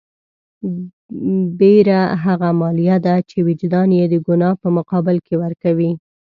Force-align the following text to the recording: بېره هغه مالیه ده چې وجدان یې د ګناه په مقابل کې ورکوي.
بېره 1.59 2.01
هغه 2.25 2.49
مالیه 2.61 2.97
ده 3.05 3.15
چې 3.29 3.37
وجدان 3.47 3.89
یې 3.99 4.05
د 4.09 4.15
ګناه 4.27 4.55
په 4.61 4.67
مقابل 4.77 5.17
کې 5.25 5.35
ورکوي. 5.43 5.91